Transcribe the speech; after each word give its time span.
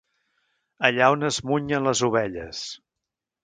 Allà 0.89 1.11
on 1.17 1.29
es 1.29 1.39
munyen 1.51 1.87
les 1.91 2.05
ovelles. 2.11 2.67